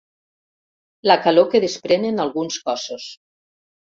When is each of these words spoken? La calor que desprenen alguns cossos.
La 1.09 1.17
calor 1.25 1.45
que 1.51 1.61
desprenen 1.65 2.23
alguns 2.25 2.57
cossos. 2.69 3.05